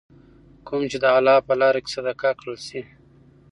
کوم 0.67 0.81
چې 0.91 0.97
د 1.03 1.05
الله 1.17 1.37
په 1.47 1.53
لاره 1.61 1.79
کي 1.85 1.89
صدقه 1.95 2.29
کړل 2.39 2.57
شي. 2.67 2.81